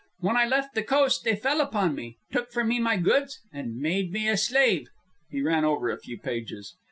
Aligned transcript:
When 0.17 0.35
I 0.35 0.47
left 0.47 0.73
the 0.73 0.81
coast 0.81 1.23
they 1.25 1.35
fell 1.35 1.61
upon 1.61 1.93
me, 1.93 2.17
took 2.31 2.51
from 2.51 2.69
me 2.69 2.79
my 2.79 2.97
goods, 2.97 3.39
and 3.53 3.75
made 3.77 4.11
me 4.11 4.27
a 4.29 4.33
slave_.'" 4.33 4.87
He 5.29 5.43
ran 5.43 5.63
over 5.63 5.91
a 5.91 5.99
few 5.99 6.17
pages. 6.19 6.73